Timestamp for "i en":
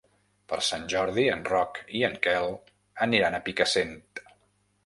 1.99-2.17